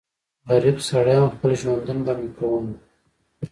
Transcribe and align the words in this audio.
غريب 0.49 0.77
سړی 0.89 1.15
ووم 1.17 1.33
خپل 1.35 1.51
ژوندون 1.61 1.99
به 2.05 2.13
مې 2.19 2.29
کوونه 2.37 2.73